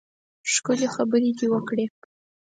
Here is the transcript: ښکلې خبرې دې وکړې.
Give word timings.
ښکلې 0.53 0.87
خبرې 0.95 1.29
دې 1.37 1.47
وکړې. 1.53 1.85